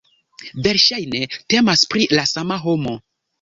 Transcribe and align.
Verŝajne 0.67 1.21
temas 1.55 1.85
pri 1.93 2.09
la 2.19 2.25
sama 2.33 2.59
homo. 2.65 2.97